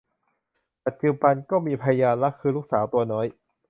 [0.85, 3.27] ปัจจุบันก็มีพยานรักคือลูกสาวตัวน้อย